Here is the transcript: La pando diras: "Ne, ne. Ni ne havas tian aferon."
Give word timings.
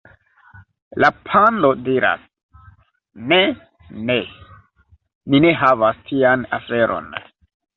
La 1.03 1.11
pando 1.17 1.69
diras: 1.89 2.21
"Ne, 3.33 3.39
ne. 4.09 4.17
Ni 5.35 5.43
ne 5.47 5.55
havas 5.61 6.03
tian 6.09 6.49
aferon." 6.61 7.15